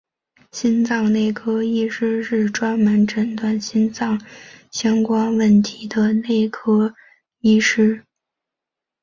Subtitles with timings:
[0.51, 4.19] 心脏内科医师是专门诊断心脏
[4.71, 6.95] 相关问题的内科
[7.41, 8.01] 医师。